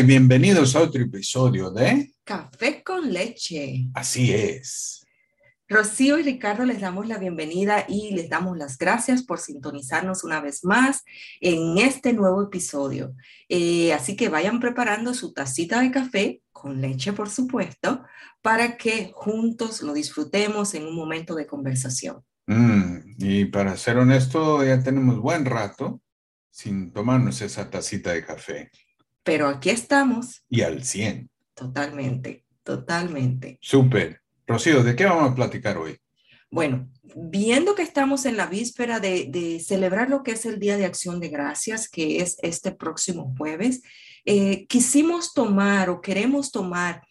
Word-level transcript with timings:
Y 0.00 0.02
bienvenidos 0.02 0.74
a 0.76 0.80
otro 0.80 1.02
episodio 1.02 1.70
de 1.70 2.14
Café 2.24 2.82
con 2.82 3.12
leche. 3.12 3.90
Así 3.92 4.32
es. 4.32 5.04
Rocío 5.68 6.18
y 6.18 6.22
Ricardo 6.22 6.64
les 6.64 6.80
damos 6.80 7.06
la 7.06 7.18
bienvenida 7.18 7.84
y 7.86 8.12
les 8.14 8.30
damos 8.30 8.56
las 8.56 8.78
gracias 8.78 9.22
por 9.22 9.40
sintonizarnos 9.40 10.24
una 10.24 10.40
vez 10.40 10.64
más 10.64 11.04
en 11.42 11.76
este 11.76 12.14
nuevo 12.14 12.42
episodio. 12.44 13.14
Eh, 13.50 13.92
así 13.92 14.16
que 14.16 14.30
vayan 14.30 14.58
preparando 14.58 15.12
su 15.12 15.34
tacita 15.34 15.82
de 15.82 15.90
café, 15.90 16.40
con 16.50 16.80
leche 16.80 17.12
por 17.12 17.28
supuesto, 17.28 18.02
para 18.40 18.78
que 18.78 19.10
juntos 19.12 19.82
lo 19.82 19.92
disfrutemos 19.92 20.72
en 20.72 20.86
un 20.86 20.96
momento 20.96 21.34
de 21.34 21.46
conversación. 21.46 22.24
Mm, 22.46 23.16
y 23.18 23.44
para 23.44 23.76
ser 23.76 23.98
honesto, 23.98 24.64
ya 24.64 24.82
tenemos 24.82 25.18
buen 25.18 25.44
rato 25.44 26.00
sin 26.50 26.90
tomarnos 26.90 27.42
esa 27.42 27.68
tacita 27.68 28.12
de 28.12 28.24
café. 28.24 28.70
Pero 29.22 29.48
aquí 29.48 29.70
estamos. 29.70 30.44
Y 30.48 30.62
al 30.62 30.84
100. 30.84 31.30
Totalmente, 31.54 32.44
totalmente. 32.62 33.58
Súper. 33.60 34.20
Rocío, 34.46 34.82
¿de 34.82 34.96
qué 34.96 35.04
vamos 35.04 35.30
a 35.30 35.34
platicar 35.34 35.76
hoy? 35.76 35.98
Bueno, 36.50 36.90
viendo 37.14 37.76
que 37.76 37.82
estamos 37.82 38.26
en 38.26 38.36
la 38.36 38.46
víspera 38.46 38.98
de, 38.98 39.62
celebrar 39.64 40.10
lo 40.10 40.22
que 40.22 40.32
es 40.32 40.44
el 40.46 40.58
Día 40.58 40.76
de 40.76 40.84
Acción 40.84 41.20
de 41.20 41.28
Gracias, 41.28 41.88
que 41.88 42.18
es 42.18 42.38
este 42.42 42.72
próximo 42.72 43.32
jueves, 43.38 43.82
eh, 44.24 44.66
quisimos 44.66 45.32
tomar 45.32 45.90
o 45.90 46.00
queremos 46.00 46.50
tomar 46.50 47.02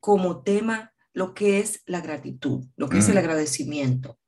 como 0.00 0.42
tema 0.42 0.92
lo 1.12 1.34
que 1.34 1.60
es 1.60 1.82
la 1.86 2.00
gratitud, 2.00 2.66
lo 2.76 2.88
que 2.88 2.98
es 2.98 3.08
el 3.08 3.14
mm. 3.14 3.18
agradecimiento, 3.18 4.18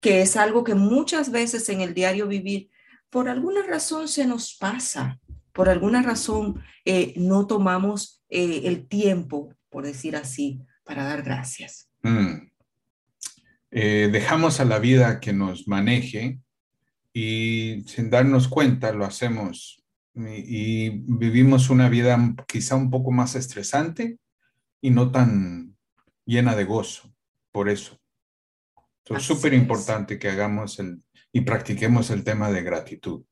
que 0.00 0.22
es 0.22 0.36
algo 0.36 0.62
que 0.62 0.74
muchas 0.74 1.30
veces 1.30 1.68
en 1.68 1.80
el 1.80 1.94
diario 1.94 2.28
vivir, 2.28 2.70
por 3.10 3.28
alguna 3.28 3.62
razón 3.62 4.06
se 4.06 4.26
nos 4.26 4.56
pasa, 4.56 5.18
por 5.56 5.70
alguna 5.70 6.02
razón 6.02 6.62
eh, 6.84 7.14
no 7.16 7.46
tomamos 7.46 8.22
eh, 8.28 8.62
el 8.64 8.86
tiempo, 8.86 9.54
por 9.70 9.86
decir 9.86 10.14
así, 10.14 10.60
para 10.84 11.04
dar 11.04 11.22
gracias. 11.22 11.88
Mm. 12.02 12.48
Eh, 13.70 14.10
dejamos 14.12 14.60
a 14.60 14.66
la 14.66 14.78
vida 14.78 15.18
que 15.18 15.32
nos 15.32 15.66
maneje 15.66 16.40
y 17.14 17.82
sin 17.86 18.10
darnos 18.10 18.48
cuenta 18.48 18.92
lo 18.92 19.06
hacemos 19.06 19.82
y, 20.14 20.90
vivimos 20.90 21.70
una 21.70 21.88
vida 21.88 22.18
quizá 22.46 22.76
un 22.76 22.90
poco 22.90 23.10
más 23.10 23.34
estresante 23.34 24.18
y 24.82 24.90
no 24.90 25.10
tan 25.10 25.74
llena 26.26 26.54
de 26.54 26.64
gozo. 26.64 27.10
Por 27.50 27.70
eso. 27.70 27.98
Es 29.06 29.22
súper 29.22 29.54
importante 29.54 30.18
que 30.18 30.28
hagamos 30.28 30.78
el, 30.80 31.02
y 31.32 31.40
practiquemos 31.40 32.10
el 32.10 32.24
tema 32.24 32.50
de 32.50 32.62
gratitud. 32.62 33.24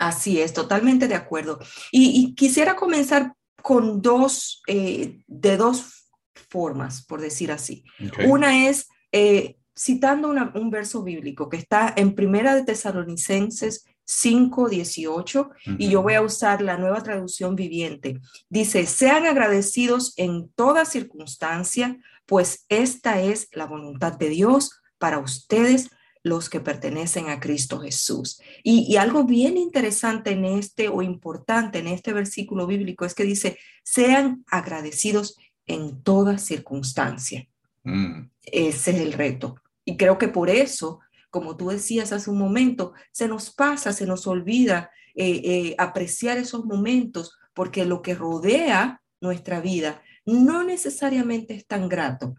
Así 0.00 0.40
es, 0.40 0.54
totalmente 0.54 1.08
de 1.08 1.14
acuerdo. 1.14 1.58
Y, 1.92 2.34
quisiera 2.34 2.74
comenzar 2.74 3.34
con 3.62 4.00
dos, 4.00 4.62
eh, 4.66 5.20
de 5.26 5.56
dos 5.58 6.08
formas, 6.48 7.04
por 7.04 7.20
decir 7.20 7.52
así. 7.52 7.84
Una 8.26 8.66
es 8.66 8.88
eh, 9.12 9.58
citando 9.78 10.30
un 10.30 10.70
verso 10.70 11.02
bíblico 11.02 11.50
que 11.50 11.58
está 11.58 11.92
en 11.94 12.14
Primera 12.14 12.54
de 12.54 12.64
Tesalonicenses 12.64 13.84
5, 14.06 14.70
18, 14.70 15.50
y 15.78 15.90
yo 15.90 16.02
voy 16.02 16.14
a 16.14 16.22
usar 16.22 16.62
la 16.62 16.78
nueva 16.78 17.02
traducción 17.02 17.54
viviente. 17.54 18.20
Dice, 18.48 18.86
sean 18.86 19.26
agradecidos 19.26 20.14
en 20.16 20.48
toda 20.54 20.86
circunstancia, 20.86 21.98
pues 22.24 22.64
esta 22.70 23.20
es 23.20 23.48
la 23.52 23.66
voluntad 23.66 24.14
de 24.14 24.30
Dios 24.30 24.80
para 24.98 25.18
ustedes 25.18 25.90
los 26.22 26.50
que 26.50 26.60
pertenecen 26.60 27.28
a 27.28 27.40
Cristo 27.40 27.80
Jesús. 27.80 28.40
Y, 28.62 28.96
algo 28.96 29.24
bien 29.24 29.56
interesante 29.56 30.30
en 30.32 30.44
este 30.44 30.88
o 30.88 31.02
importante 31.02 31.78
en 31.78 31.86
este 31.86 32.12
versículo 32.12 32.66
bíblico 32.66 33.04
es 33.04 33.14
que 33.14 33.24
dice, 33.24 33.58
sean 33.82 34.44
agradecidos 34.46 35.36
en 35.66 36.02
toda 36.02 36.38
circunstancia. 36.38 37.48
Mm. 37.84 38.28
Ese 38.42 38.90
es 38.90 39.00
el 39.00 39.12
reto. 39.12 39.56
Y 39.84 39.96
creo 39.96 40.18
que 40.18 40.28
por 40.28 40.50
eso, 40.50 41.00
como 41.30 41.56
tú 41.56 41.70
decías 41.70 42.12
hace 42.12 42.30
un 42.30 42.38
momento, 42.38 42.92
se 43.12 43.28
nos 43.28 43.50
pasa, 43.50 43.92
se 43.92 44.06
nos 44.06 44.26
olvida 44.26 44.90
eh, 45.14 45.40
eh, 45.44 45.74
apreciar 45.78 46.38
esos 46.38 46.64
momentos, 46.64 47.36
porque 47.54 47.84
lo 47.84 48.02
que 48.02 48.14
rodea 48.14 49.02
nuestra 49.20 49.60
vida 49.60 50.02
no 50.24 50.64
necesariamente 50.64 51.54
es 51.54 51.66
tan 51.66 51.88
grato, 51.88 52.36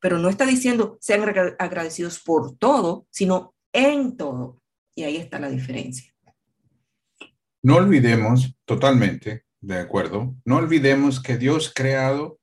pero 0.00 0.18
no 0.18 0.28
está 0.28 0.46
diciendo 0.46 0.98
sean 1.00 1.22
agradecidos 1.58 2.20
por 2.20 2.56
todo, 2.56 3.06
sino 3.10 3.54
en 3.72 4.16
todo. 4.16 4.62
Y 4.94 5.04
ahí 5.04 5.16
está 5.16 5.38
la 5.38 5.48
diferencia. 5.48 6.12
No 7.62 7.76
olvidemos, 7.76 8.56
totalmente, 8.64 9.44
de 9.60 9.78
acuerdo, 9.78 10.34
no 10.44 10.56
olvidemos 10.56 11.22
que 11.22 11.36
Dios 11.36 11.68
ha 11.68 11.72
creado 11.74 12.40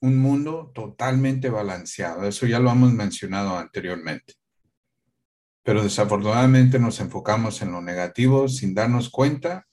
un 0.00 0.18
mundo 0.18 0.70
totalmente 0.74 1.50
balanceado. 1.50 2.26
Eso 2.26 2.46
ya 2.46 2.60
lo 2.60 2.70
hemos 2.70 2.92
mencionado 2.92 3.56
anteriormente. 3.58 4.34
Pero 5.64 5.82
desafortunadamente 5.82 6.78
nos 6.78 7.00
enfocamos 7.00 7.62
en 7.62 7.72
lo 7.72 7.80
negativo 7.80 8.48
sin 8.48 8.74
darnos 8.74 9.10
cuenta 9.10 9.66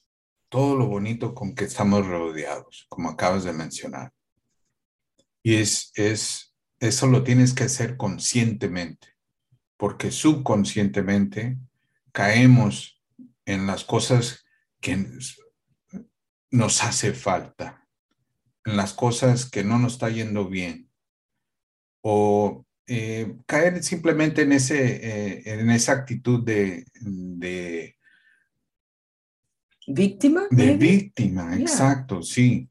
todo 0.50 0.75
lo 0.75 0.88
bonito 0.88 1.35
con 1.35 1.53
que 1.53 1.66
estamos 1.66 2.06
rodeados, 2.07 2.85
como 2.90 3.09
acabas 3.09 3.44
de 3.44 3.53
mencionar. 3.53 4.11
Y 5.44 5.56
es, 5.56 5.91
es 5.96 6.48
eso 6.79 7.07
lo 7.07 7.23
tienes 7.23 7.53
que 7.53 7.66
hacer 7.66 7.97
conscientemente, 7.97 9.07
porque 9.78 10.12
subconscientemente 10.12 11.57
caemos 12.12 13.01
en 13.45 13.67
las 13.67 13.84
cosas 13.84 14.45
que 14.79 14.97
nos 16.51 16.84
hace 16.84 17.13
falta, 17.13 17.88
en 18.66 18.78
las 18.78 18.94
cosas 18.94 19.50
que 19.50 19.63
no 19.63 19.79
nos 19.79 19.94
está 19.94 20.09
yendo 20.09 20.47
bien, 20.47 20.90
o 22.01 22.66
eh, 22.88 23.35
caer 23.46 23.84
simplemente 23.84 24.41
en, 24.41 24.53
ese, 24.53 24.79
eh, 24.96 25.44
en 25.46 25.69
esa 25.69 25.91
actitud 25.91 26.44
de, 26.44 26.85
víctima. 29.88 30.47
De 30.50 30.75
víctima, 30.75 31.56
exacto, 31.56 32.23
sí. 32.23 32.69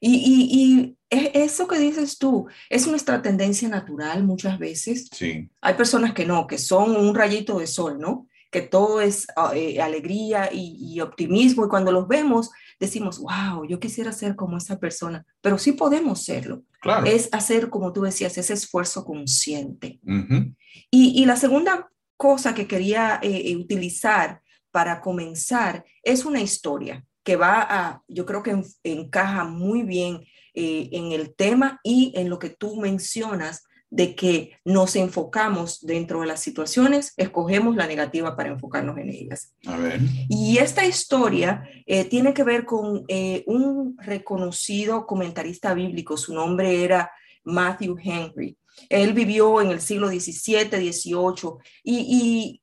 Y, 0.00 0.98
eso 1.12 1.68
que 1.68 1.78
dices 1.78 2.18
tú 2.18 2.46
es 2.70 2.86
nuestra 2.86 3.20
tendencia 3.20 3.68
natural 3.68 4.24
muchas 4.24 4.58
veces. 4.58 5.08
Sí. 5.12 5.50
Hay 5.60 5.74
personas 5.74 6.14
que 6.14 6.24
no, 6.24 6.46
que 6.46 6.58
son 6.58 6.96
un 6.96 7.14
rayito 7.14 7.58
de 7.58 7.66
sol, 7.66 7.98
¿no? 7.98 8.28
Que 8.50 8.62
todo 8.62 9.00
es 9.00 9.26
ah, 9.36 9.52
eh, 9.54 9.80
alegría 9.80 10.50
y, 10.52 11.00
optimismo 11.00 11.64
y 11.64 11.68
cuando 11.68 11.92
los 11.92 12.08
vemos 12.08 12.50
decimos, 12.78 13.18
wow, 13.18 13.64
yo 13.66 13.78
quisiera 13.78 14.12
ser 14.12 14.36
como 14.36 14.56
esa 14.56 14.78
persona, 14.78 15.24
pero 15.40 15.58
sí 15.58 15.72
podemos 15.72 16.24
serlo. 16.24 16.62
Claro. 16.80 17.06
Es 17.06 17.28
hacer, 17.32 17.70
como 17.70 17.92
tú 17.92 18.02
decías, 18.02 18.36
ese 18.38 18.54
esfuerzo 18.54 19.04
consciente. 19.04 20.00
y, 20.90 21.24
la 21.24 21.36
segunda 21.36 21.90
cosa 22.16 22.54
que 22.54 22.66
quería 22.66 23.20
eh, 23.22 23.56
utilizar 23.56 24.42
para 24.70 25.00
comenzar 25.00 25.84
es 26.02 26.24
una 26.24 26.40
historia 26.40 27.04
que 27.22 27.36
va 27.36 27.66
a, 27.68 28.02
yo 28.08 28.26
creo 28.26 28.42
que 28.42 28.62
encaja 28.82 29.44
muy 29.44 29.82
bien 29.82 30.24
eh, 30.54 30.90
en 30.92 31.12
el 31.12 31.34
tema 31.34 31.80
y 31.82 32.12
en 32.14 32.28
lo 32.28 32.38
que 32.38 32.50
tú 32.50 32.76
mencionas 32.76 33.64
de 33.88 34.14
que 34.14 34.58
nos 34.66 34.96
enfocamos 34.96 35.80
dentro 35.80 36.20
de 36.20 36.26
las 36.26 36.40
situaciones, 36.40 37.14
escogemos 37.16 37.74
la 37.74 37.86
negativa 37.86 38.36
para 38.36 38.50
enfocarnos 38.50 38.98
en 38.98 39.08
ellas. 39.08 39.54
A 39.66 39.78
ver. 39.78 40.00
Y 40.28 40.58
esta 40.58 40.84
historia 40.84 41.66
eh, 41.86 42.04
tiene 42.04 42.34
que 42.34 42.44
ver 42.44 42.66
con 42.66 43.04
eh, 43.08 43.44
un 43.46 43.96
reconocido 43.98 45.06
comentarista 45.06 45.72
bíblico, 45.72 46.18
su 46.18 46.34
nombre 46.34 46.84
era 46.84 47.10
Matthew 47.44 47.96
Henry. 48.02 48.58
Él 48.90 49.14
vivió 49.14 49.62
en 49.62 49.70
el 49.70 49.80
siglo 49.80 50.08
XVII, 50.08 50.68
XVIII 50.68 51.52
y, 51.82 51.96
y 51.96 52.62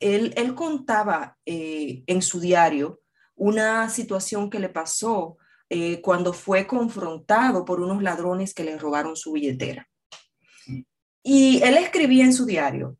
él, 0.00 0.32
él, 0.36 0.54
contaba 0.54 1.36
en 1.44 2.22
su 2.22 2.40
diario 2.40 3.00
una 3.34 3.90
situación 3.90 4.48
que 4.48 4.58
le 4.58 4.70
pasó 4.70 5.36
eh, 5.68 6.00
cuando 6.00 6.32
fue 6.32 6.66
confrontado 6.66 7.64
por 7.64 7.80
unos 7.80 8.02
ladrones 8.02 8.54
que 8.54 8.64
le 8.64 8.78
robaron 8.78 9.16
su 9.16 9.32
billetera. 9.32 9.88
Y 11.22 11.60
él 11.62 11.76
escribía 11.76 12.24
en 12.24 12.32
su 12.32 12.46
diario, 12.46 12.96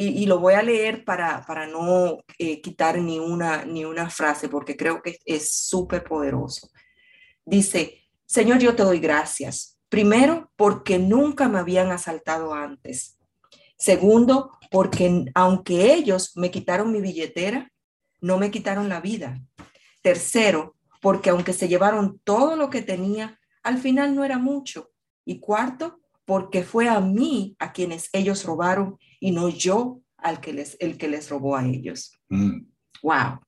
y, 0.00 0.26
lo 0.26 0.38
voy 0.38 0.54
a 0.54 0.62
leer 0.62 1.04
para, 1.04 1.44
para 1.44 1.66
no 1.66 2.18
eh, 2.38 2.60
quitar 2.60 2.98
ni 2.98 3.18
una, 3.18 3.64
ni 3.64 3.84
una 3.84 4.08
frase, 4.08 4.48
porque 4.48 4.76
creo 4.76 5.02
que 5.02 5.18
es 5.24 5.50
súper 5.50 6.04
poderoso. 6.04 6.70
Dice, 7.44 8.04
Señor, 8.24 8.60
yo 8.60 8.76
te 8.76 8.84
doy 8.84 9.00
gracias. 9.00 9.76
Primero, 9.88 10.52
porque 10.54 11.00
nunca 11.00 11.48
me 11.48 11.58
habían 11.58 11.90
asaltado 11.90 12.54
antes. 12.54 13.18
Segundo, 13.76 14.52
porque 14.70 15.24
aunque 15.34 15.94
ellos 15.94 16.36
me 16.36 16.52
quitaron 16.52 16.92
mi 16.92 17.00
billetera, 17.00 17.72
no 18.20 18.38
me 18.38 18.52
quitaron 18.52 18.88
la 18.88 19.00
vida. 19.00 19.40
Tercero, 20.00 20.76
porque 21.00 21.30
aunque 21.30 21.52
se 21.52 21.68
llevaron 21.68 22.20
todo 22.24 22.56
lo 22.56 22.70
que 22.70 22.82
tenía, 22.82 23.38
al 23.62 23.78
final 23.78 24.14
no 24.14 24.24
era 24.24 24.38
mucho. 24.38 24.90
Y 25.24 25.40
cuarto, 25.40 26.00
porque 26.24 26.62
fue 26.62 26.88
a 26.88 27.00
mí 27.00 27.56
a 27.58 27.72
quienes 27.72 28.08
ellos 28.12 28.44
robaron 28.44 28.98
y 29.20 29.32
no 29.32 29.48
yo 29.48 30.00
al 30.16 30.40
que 30.40 30.52
les, 30.52 30.76
el 30.80 30.98
que 30.98 31.08
les 31.08 31.30
robó 31.30 31.56
a 31.56 31.66
ellos. 31.66 32.12
Wow. 32.28 32.40
Mm. 33.02 33.40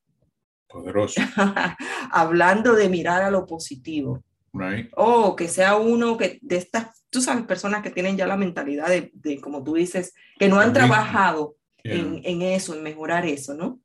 Poderoso. 0.69 1.20
Hablando 2.12 2.75
de 2.75 2.88
mirar 2.88 3.23
a 3.23 3.31
lo 3.31 3.47
positivo. 3.47 4.23
Right. 4.52 4.91
O 4.97 5.37
que 5.37 5.49
sea 5.49 5.76
uno 5.76 6.17
que 6.17 6.38
de 6.43 6.56
estas, 6.56 7.05
tú 7.11 7.20
sabes, 7.20 7.44
personas 7.44 7.82
que 7.82 7.91
tienen 7.91 8.17
ya 8.17 8.26
la 8.26 8.37
mentalidad 8.37 8.88
de, 8.88 9.11
de 9.14 9.41
como 9.41 9.62
tú 9.62 9.75
dices, 9.75 10.12
que 10.38 10.49
no 10.49 10.58
han 10.58 10.73
trabajado 10.73 11.56
en, 11.85 12.20
en, 12.25 12.43
eso, 12.43 12.75
en 12.75 12.82
mejorar 12.82 13.26
eso, 13.26 13.55
¿no? 13.55 13.81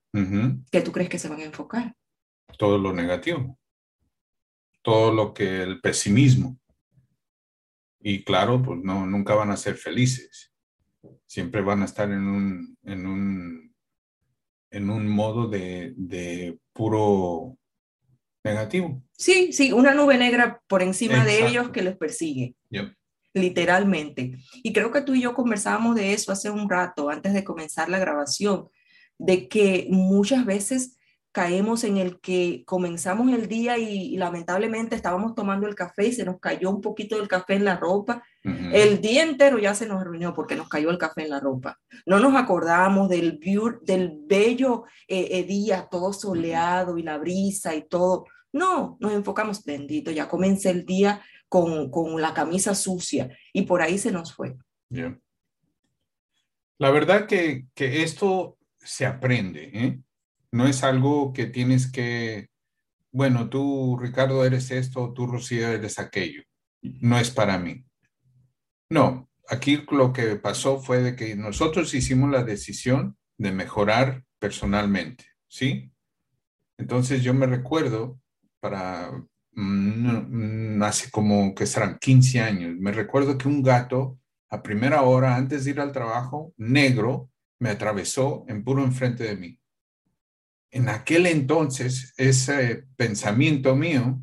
¿Qué 0.72 0.82
tú 0.82 0.92
crees 0.92 1.10
que 1.10 1.20
se 1.20 1.28
van 1.28 1.42
a 1.42 1.46
enfocar? 1.46 1.94
Todo 2.58 2.78
lo 2.78 2.94
negativo. 2.94 3.58
Todo 4.82 5.14
lo 5.14 5.34
que 5.34 5.64
el 5.64 5.82
pesimismo. 5.82 6.60
Y 8.00 8.24
claro, 8.24 8.62
pues 8.62 8.80
no, 8.84 9.06
nunca 9.06 9.34
van 9.34 9.52
a 9.52 9.58
ser 9.58 9.76
felices. 9.76 10.54
Siempre 11.26 11.62
van 11.62 11.82
a 11.82 11.86
estar 11.86 12.12
en 12.12 12.28
un, 12.28 12.78
en 12.84 13.08
un, 13.08 13.76
en 14.70 14.90
un 14.90 15.08
modo 15.08 15.48
de, 15.48 15.94
de 15.98 16.60
puro 16.72 17.58
negativo. 18.44 19.02
Sí, 19.18 19.52
sí, 19.52 19.74
una 19.74 19.94
nube 19.94 20.18
negra 20.18 20.62
por 20.68 20.84
encima 20.84 21.26
de 21.26 21.48
ellos 21.48 21.70
que 21.72 21.82
les 21.82 21.98
persigue. 21.98 22.56
Literalmente. 23.34 24.38
Y 24.64 24.72
creo 24.72 24.92
que 24.92 25.02
tú 25.02 25.14
y 25.16 25.22
yo 25.22 25.34
conversábamos 25.34 25.96
de 25.96 26.14
eso 26.14 26.32
hace 26.32 26.50
un 26.50 26.70
rato, 26.70 27.10
antes 27.10 27.34
de 27.34 27.44
comenzar 27.44 27.90
la 27.90 28.00
grabación, 28.00 28.70
de 29.18 29.48
que 29.50 29.88
muchas 29.90 30.46
veces 30.46 30.98
caemos 31.36 31.84
en 31.84 31.98
el 31.98 32.22
que 32.22 32.64
comenzamos 32.66 33.30
el 33.34 33.50
día 33.50 33.78
y, 33.78 34.16
lamentablemente 34.16 34.96
estábamos 34.96 35.36
tomando 35.36 35.68
el 35.68 35.76
café 35.76 36.08
y 36.08 36.14
se 36.14 36.24
nos 36.24 36.40
cayó 36.40 36.70
un 36.70 36.80
poquito 36.80 37.18
del 37.18 37.28
café 37.28 37.56
en 37.56 37.66
la 37.66 37.76
ropa. 37.76 38.24
El 38.42 39.02
día 39.02 39.24
entero 39.24 39.60
ya 39.60 39.76
se 39.76 39.86
nos 39.86 40.00
arruinó 40.00 40.34
porque 40.34 40.56
nos 40.56 40.70
cayó 40.70 40.90
el 40.92 40.98
café 40.98 41.24
en 41.24 41.32
la 41.32 41.42
ropa. 41.42 41.78
No 42.06 42.22
nos 42.22 42.36
acordamos 42.36 43.10
del, 43.10 43.38
del 43.82 44.18
bello 44.24 44.86
eh, 45.10 45.28
eh, 45.32 45.44
día 45.44 45.90
todo 45.92 46.14
soleado 46.14 46.98
y 46.98 47.04
la 47.04 47.18
brisa 47.18 47.76
y 47.76 47.86
todo. 47.86 48.28
No, 48.54 48.96
nos 49.02 49.12
enfocamos, 49.12 49.62
bendito, 49.66 50.12
ya 50.12 50.30
comencé 50.30 50.70
el 50.70 50.86
día 50.86 51.22
con, 51.50 51.92
con 51.92 52.22
la 52.22 52.34
camisa 52.34 52.74
sucia 52.76 53.30
y 53.52 53.64
por 53.64 53.82
ahí 53.82 53.98
se 53.98 54.14
nos 54.14 54.34
fue. 54.34 54.56
La 56.78 56.92
verdad 56.92 57.28
que, 57.28 57.66
que 57.74 58.04
esto 58.04 58.58
se 58.78 59.06
aprende, 59.06 59.72
¿eh? 59.74 60.00
No 60.56 60.68
es 60.68 60.86
algo 60.86 61.34
que 61.34 61.48
tienes 61.48 61.92
que, 61.92 62.48
bueno, 63.12 63.50
tú, 63.50 63.98
Ricardo, 64.00 64.46
eres 64.46 64.72
esto, 64.72 65.12
tú, 65.12 65.28
Rocío, 65.28 65.68
eres 65.68 66.00
aquello. 66.00 66.44
No 66.82 67.20
es 67.20 67.30
para 67.30 67.58
mí. 67.60 67.84
No, 68.90 69.30
aquí 69.50 69.84
lo 69.92 70.14
que 70.14 70.38
pasó 70.38 70.80
fue 70.80 71.02
de 71.02 71.14
que 71.14 71.36
nosotros 71.36 71.94
hicimos 71.94 72.32
la 72.32 72.46
decisión 72.46 73.18
de 73.38 73.52
mejorar 73.52 74.24
personalmente, 74.40 75.26
¿sí? 75.50 75.92
Entonces 76.78 77.22
yo 77.22 77.34
me 77.34 77.48
recuerdo 77.48 78.18
para 78.62 79.12
mm, 79.52 80.82
hace 80.84 81.12
como 81.12 81.54
que 81.54 81.66
serán 81.66 81.98
15 82.00 82.40
años, 82.40 82.78
me 82.80 82.94
recuerdo 82.94 83.38
que 83.38 83.50
un 83.50 83.62
gato 83.62 84.18
a 84.50 84.64
primera 84.64 85.02
hora 85.02 85.36
antes 85.36 85.66
de 85.66 85.72
ir 85.72 85.82
al 85.82 85.92
trabajo, 85.92 86.54
negro, 86.56 87.30
me 87.60 87.72
atravesó 87.72 88.46
en 88.48 88.64
puro 88.64 88.86
enfrente 88.86 89.26
de 89.26 89.36
mí 89.36 89.60
en 90.76 90.90
aquel 90.90 91.26
entonces 91.26 92.14
ese 92.18 92.84
pensamiento 92.98 93.78
mío, 93.78 94.22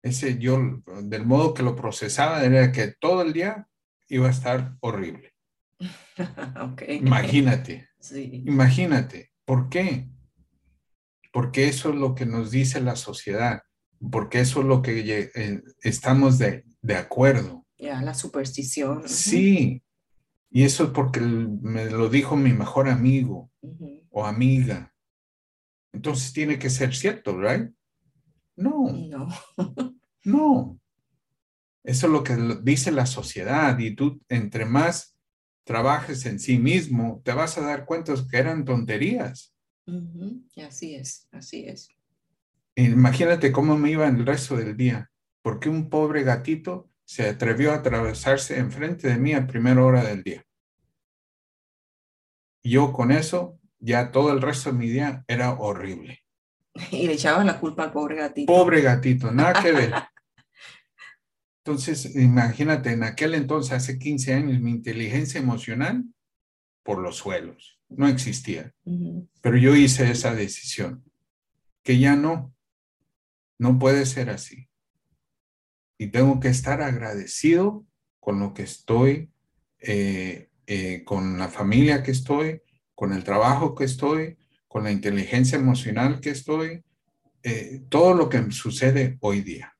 ese 0.00 0.38
yo, 0.38 0.60
del 1.02 1.26
modo 1.26 1.54
que 1.54 1.64
lo 1.64 1.74
procesaba, 1.74 2.44
era 2.44 2.70
que 2.70 2.94
todo 3.00 3.22
el 3.22 3.32
día 3.32 3.66
iba 4.08 4.28
a 4.28 4.30
estar 4.30 4.76
horrible. 4.78 5.34
Imagínate, 6.88 7.88
imagínate, 8.12 9.32
¿por 9.44 9.68
qué? 9.68 10.08
Porque 11.32 11.66
eso 11.66 11.90
es 11.90 11.96
lo 11.96 12.14
que 12.14 12.26
nos 12.26 12.52
dice 12.52 12.80
la 12.80 12.94
sociedad, 12.94 13.62
porque 14.12 14.38
eso 14.40 14.60
es 14.60 14.66
lo 14.66 14.82
que 14.82 15.30
eh, 15.34 15.62
estamos 15.82 16.38
de, 16.38 16.64
acuerdo. 16.96 17.66
Ya, 17.76 18.00
la 18.02 18.14
superstición. 18.14 19.08
Sí, 19.08 19.82
y 20.48 20.62
eso 20.62 20.84
es 20.84 20.90
porque 20.90 21.20
me 21.20 21.90
lo 21.90 22.08
dijo 22.08 22.36
mi 22.36 22.52
mejor 22.52 22.88
amigo 22.88 23.50
o 24.10 24.24
amiga 24.24 24.92
entonces 25.96 26.32
tiene 26.32 26.58
que 26.58 26.70
ser 26.70 26.94
cierto, 26.94 27.40
¿right? 27.40 27.70
No. 28.54 28.92
No. 28.92 29.28
no. 30.24 30.80
Eso 31.82 32.06
es 32.06 32.12
lo 32.12 32.22
que 32.22 32.36
dice 32.62 32.90
la 32.90 33.06
sociedad 33.06 33.78
y 33.78 33.94
tú 33.94 34.20
entre 34.28 34.66
más 34.66 35.16
trabajes 35.64 36.24
en 36.26 36.38
sí 36.38 36.58
mismo, 36.58 37.20
te 37.24 37.32
vas 37.32 37.58
a 37.58 37.62
dar 37.62 37.86
cuenta 37.86 38.14
que 38.30 38.36
eran 38.36 38.64
tonterías. 38.64 39.52
Así 40.64 40.94
es, 40.94 41.28
así 41.32 41.66
es. 41.66 41.88
Imagínate 42.76 43.50
cómo 43.50 43.76
me 43.76 43.90
iba 43.90 44.06
el 44.06 44.24
resto 44.24 44.56
del 44.56 44.76
día, 44.76 45.10
porque 45.42 45.68
un 45.68 45.88
pobre 45.88 46.22
gatito 46.22 46.90
se 47.04 47.28
atrevió 47.28 47.72
a 47.72 47.76
atravesarse 47.76 48.58
enfrente 48.58 49.08
de 49.08 49.16
mí 49.16 49.32
a 49.32 49.46
primera 49.46 49.82
hora 49.84 50.04
del 50.04 50.22
día. 50.22 50.44
Yo 52.62 52.92
con 52.92 53.10
eso 53.10 53.55
ya 53.78 54.10
todo 54.10 54.32
el 54.32 54.40
resto 54.40 54.72
de 54.72 54.78
mi 54.78 54.88
día 54.88 55.24
era 55.28 55.54
horrible. 55.54 56.22
Y 56.90 57.06
le 57.06 57.14
echaban 57.14 57.46
la 57.46 57.58
culpa 57.58 57.84
al 57.84 57.92
pobre 57.92 58.16
gatito. 58.16 58.52
Pobre 58.52 58.80
gatito, 58.82 59.30
nada 59.30 59.62
que 59.62 59.72
ver. 59.72 59.92
Entonces, 61.64 62.14
imagínate, 62.14 62.92
en 62.92 63.02
aquel 63.02 63.34
entonces, 63.34 63.72
hace 63.72 63.98
15 63.98 64.34
años, 64.34 64.60
mi 64.60 64.70
inteligencia 64.70 65.40
emocional 65.40 66.04
por 66.84 67.00
los 67.00 67.16
suelos, 67.16 67.80
no 67.88 68.06
existía. 68.06 68.72
Pero 69.40 69.56
yo 69.56 69.74
hice 69.74 70.08
esa 70.08 70.32
decisión, 70.32 71.04
que 71.82 71.98
ya 71.98 72.14
no, 72.14 72.54
no 73.58 73.80
puede 73.80 74.06
ser 74.06 74.30
así. 74.30 74.68
Y 75.98 76.12
tengo 76.12 76.38
que 76.38 76.50
estar 76.50 76.82
agradecido 76.82 77.84
con 78.20 78.38
lo 78.38 78.54
que 78.54 78.62
estoy, 78.62 79.32
eh, 79.80 80.50
eh, 80.68 81.02
con 81.04 81.36
la 81.36 81.48
familia 81.48 82.04
que 82.04 82.12
estoy, 82.12 82.62
con 82.96 83.12
el 83.12 83.22
trabajo 83.22 83.76
que 83.76 83.84
estoy, 83.84 84.36
con 84.66 84.82
la 84.82 84.90
inteligencia 84.90 85.56
emocional 85.56 86.18
que 86.20 86.30
estoy, 86.30 86.82
eh, 87.44 87.82
todo 87.88 88.14
lo 88.14 88.28
que 88.28 88.50
sucede 88.50 89.18
hoy 89.20 89.42
día. 89.42 89.72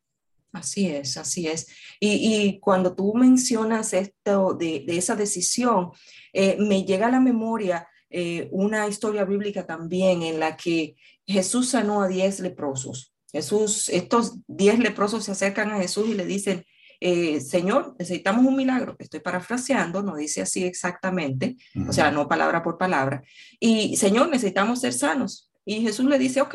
Así 0.53 0.87
es, 0.89 1.17
así 1.17 1.49
es. 1.49 1.67
Y, 1.99 2.61
cuando 2.61 2.95
tú 2.95 3.13
mencionas 3.15 3.93
esto 3.93 4.55
de, 4.55 4.85
esa 4.89 5.17
decisión, 5.17 5.91
eh, 6.33 6.57
me 6.61 6.85
llega 6.85 7.09
a 7.09 7.11
la 7.11 7.21
memoria 7.21 7.89
eh, 8.09 8.49
una 8.53 8.87
historia 8.87 9.25
bíblica 9.25 9.67
también 9.67 10.23
en 10.23 10.39
la 10.39 10.57
que 10.57 10.97
Jesús 11.27 11.71
sanó 11.71 12.03
a 12.03 12.09
diez 12.09 12.41
leprosos. 12.41 13.13
Jesús, 13.33 13.89
estos 13.89 14.37
diez 14.47 14.79
leprosos 14.79 15.25
se 15.25 15.33
acercan 15.33 15.71
a 15.73 15.79
Jesús 15.79 16.09
y 16.09 16.15
le 16.15 16.25
dicen, 16.25 16.65
eh, 17.01 17.41
Señor, 17.41 17.95
necesitamos 17.99 18.45
un 18.45 18.57
milagro. 18.57 18.97
Estoy 18.99 19.21
parafraseando, 19.21 20.03
no 20.03 20.17
dice 20.17 20.43
así 20.43 20.65
exactamente, 20.65 21.57
o 21.89 21.93
sea, 21.93 22.11
no 22.11 22.29
palabra 22.29 22.63
por 22.63 22.79
palabra. 22.79 23.23
Y 23.61 23.97
Señor, 23.97 24.29
necesitamos 24.29 24.81
ser 24.81 24.93
sanos. 24.93 25.51
Y 25.65 25.83
Jesús 25.83 26.07
le 26.07 26.19
dice, 26.19 26.41
ok, 26.41 26.55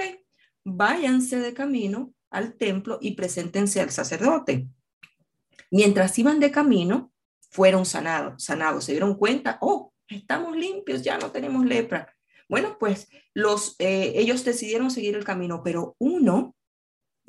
váyanse 0.63 1.39
de 1.39 1.53
camino 1.53 2.13
al 2.29 2.55
templo 2.55 2.97
y 3.01 3.15
preséntense 3.15 3.81
al 3.81 3.91
sacerdote. 3.91 4.67
Mientras 5.69 6.17
iban 6.17 6.39
de 6.39 6.51
camino, 6.51 7.11
fueron 7.49 7.85
sanados, 7.85 8.43
sanados, 8.43 8.85
se 8.85 8.93
dieron 8.93 9.15
cuenta, 9.15 9.57
oh, 9.61 9.93
estamos 10.07 10.55
limpios, 10.55 11.01
ya 11.01 11.17
no 11.17 11.31
tenemos 11.31 11.65
lepra. 11.65 12.13
Bueno, 12.47 12.77
pues 12.79 13.09
los, 13.33 13.75
eh, 13.79 14.13
ellos 14.15 14.43
decidieron 14.43 14.91
seguir 14.91 15.15
el 15.15 15.23
camino, 15.23 15.61
pero 15.63 15.95
uno 15.99 16.55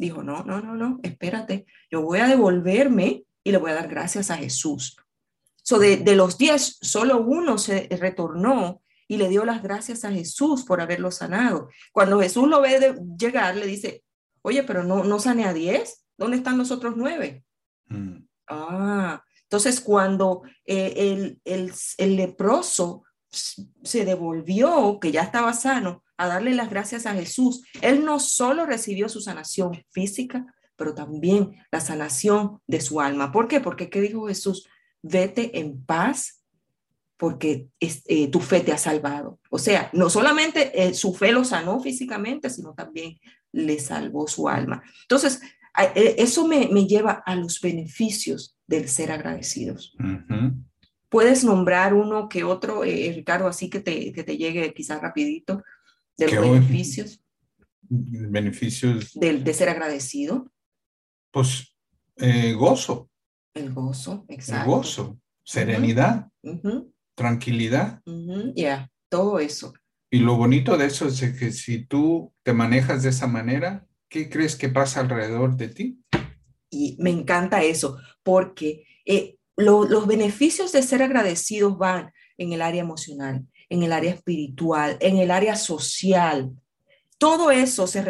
dijo, 0.07 0.23
no, 0.23 0.45
no, 0.45 0.61
no, 0.61 0.75
no, 0.75 1.01
espérate, 1.03 1.67
yo 1.91 2.03
voy 2.03 2.19
a 2.19 2.27
devolverme 2.27 3.25
y 3.45 3.53
le 3.53 3.59
voy 3.59 3.71
a 3.71 3.75
dar 3.75 3.89
gracias 3.89 4.31
a 4.31 4.37
Jesús. 4.37 4.97
So 5.63 5.79
de, 5.79 5.97
de 5.97 6.17
los 6.17 6.39
diez, 6.39 6.79
solo 6.81 7.21
uno 7.21 7.57
se 7.57 7.89
retornó 7.91 8.83
y 9.09 9.17
le 9.17 9.29
dio 9.29 9.45
las 9.45 9.63
gracias 9.63 10.05
a 10.05 10.11
Jesús 10.11 10.65
por 10.65 10.81
haberlo 10.81 11.11
sanado. 11.11 11.69
Cuando 11.93 12.21
Jesús 12.21 12.49
lo 12.49 12.61
ve 12.61 12.81
de 12.81 12.99
llegar, 13.19 13.57
le 13.57 13.67
dice, 13.67 14.05
oye, 14.43 14.63
pero 14.63 14.83
no, 14.83 15.05
no 15.05 15.19
sane 15.19 15.45
a 15.45 15.53
diez, 15.53 16.05
¿dónde 16.17 16.39
están 16.39 16.59
los 16.59 16.71
otros 16.71 16.95
nueve? 16.97 17.45
Mm. 17.87 18.25
Ah, 18.49 19.23
entonces 19.43 19.81
cuando 19.81 20.43
eh, 20.65 20.95
el, 20.97 21.41
el, 21.45 21.73
el 21.99 22.17
leproso 22.17 23.05
se 23.31 24.05
devolvió, 24.05 24.99
que 25.01 25.13
ya 25.13 25.23
estaba 25.23 25.53
sano, 25.53 26.03
a 26.23 26.29
darle 26.29 26.55
las 26.55 26.71
gracias 26.71 27.07
a 27.07 27.15
Jesús. 27.15 27.63
Él 27.81 28.05
no 28.05 28.21
solo 28.21 28.67
recibió 28.67 29.09
su 29.09 29.21
sanación 29.21 29.85
física, 29.91 30.47
pero 30.77 30.95
también 30.95 31.57
la 31.71 31.81
sanación 31.81 32.61
de 32.67 32.81
su 32.81 33.01
alma. 33.01 33.33
¿Por 33.33 33.49
qué? 33.49 33.61
Porque 33.61 33.91
¿qué 33.91 34.01
dijo 34.01 34.27
Jesús? 34.27 34.69
Vete 35.03 35.59
en 35.59 35.85
paz 35.85 36.43
porque 37.17 37.69
eh, 37.79 38.29
tu 38.33 38.41
fe 38.41 38.61
te 38.61 38.73
ha 38.73 38.79
salvado. 38.79 39.39
O 39.49 39.59
sea, 39.59 39.91
no 39.93 40.11
solamente 40.11 40.73
eh, 40.75 40.93
su 40.93 41.15
fe 41.15 41.31
lo 41.31 41.45
sanó 41.45 41.79
físicamente, 41.79 42.51
sino 42.51 42.75
también 42.75 43.21
le 43.53 43.79
salvó 43.79 44.27
su 44.27 44.49
alma. 44.49 44.83
Entonces, 45.03 45.41
eh, 45.95 46.17
eso 46.19 46.49
me, 46.49 46.67
lleva 46.87 47.23
a 47.25 47.37
los 47.37 47.61
beneficios 47.61 48.59
del 48.67 48.89
ser 48.89 49.13
agradecidos. 49.13 49.97
¿Puedes 51.09 51.45
nombrar 51.45 51.95
uno 51.95 52.29
que 52.29 52.43
otro, 52.43 52.83
Ricardo, 52.83 53.47
así 53.47 53.71
que 53.71 53.79
te, 53.79 54.13
que 54.13 54.25
te 54.25 54.37
llegue 54.37 54.75
quizás 54.75 55.01
rapidito? 55.01 55.63
De 56.17 56.31
los 56.31 56.51
beneficios. 56.51 57.25
Beneficios. 57.89 59.13
De, 59.15 59.39
de 59.39 59.55
ser 59.55 59.69
agradecido. 59.69 60.51
Pues 61.31 61.77
eh, 62.17 62.53
gozo. 62.53 63.11
El 63.55 63.73
gozo, 63.73 64.25
exacto. 64.29 64.71
El 64.71 64.77
gozo, 64.77 65.21
serenidad, 65.45 66.29
tranquilidad. 67.15 68.01
Ya, 68.55 68.91
todo 69.11 69.39
eso. 69.39 69.75
Y 70.11 70.19
lo 70.21 70.37
bonito 70.37 70.77
de 70.77 70.87
eso 70.87 71.09
es 71.09 71.21
que 71.39 71.53
si 71.53 71.85
tú 71.85 72.33
te 72.43 72.53
manejas 72.53 73.03
de 73.03 73.11
esa 73.11 73.27
manera, 73.27 73.87
¿qué 74.09 74.31
crees 74.31 74.57
que 74.57 74.69
pasa 74.69 75.01
alrededor 75.01 75.57
de 75.57 75.69
ti? 75.69 76.03
Y 76.71 76.97
me 76.99 77.11
encanta 77.11 77.63
eso, 77.63 77.99
porque 78.23 78.87
eh, 79.05 79.37
los 79.57 80.07
beneficios 80.07 80.73
de 80.73 80.83
ser 80.83 81.03
agradecidos 81.03 81.77
van 81.77 82.11
en 82.39 82.53
el 82.53 82.63
área 82.63 82.81
emocional, 82.81 83.47
en 83.73 83.83
el 83.83 83.93
área 83.93 84.13
espiritual, 84.13 84.99
en 85.01 85.17
el 85.17 85.31
área 85.31 85.57
social. 85.57 86.53
Todo 87.17 87.51
eso 87.51 87.87
se 87.87 88.03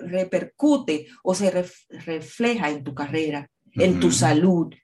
repercute 0.00 1.06
o 1.22 1.36
se 1.36 1.52
refleja 1.90 2.68
en 2.68 2.82
tu 2.82 2.94
carrera, 2.96 3.48
en 3.74 4.00
tu 4.00 4.10
salud. 4.10 4.74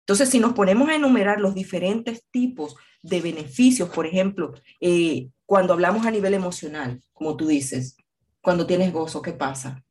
Entonces, 0.00 0.28
si 0.28 0.38
nos 0.38 0.52
ponemos 0.52 0.90
a 0.90 0.96
enumerar 0.96 1.40
los 1.40 1.54
diferentes 1.54 2.24
tipos 2.30 2.76
de 3.02 3.22
beneficios, 3.22 3.88
por 3.88 4.06
ejemplo, 4.06 4.52
eh, 4.82 5.30
cuando 5.46 5.72
hablamos 5.72 6.04
a 6.04 6.10
nivel 6.10 6.34
emocional, 6.34 7.00
como 7.14 7.34
tú 7.34 7.46
dices, 7.46 7.96
cuando 8.42 8.66
tienes 8.66 8.92
gozo, 8.92 9.22
¿qué 9.22 9.32
pasa? 9.32 9.82